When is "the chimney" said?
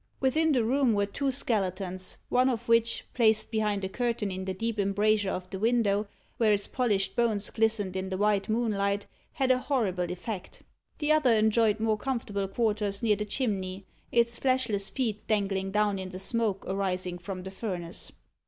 13.15-13.85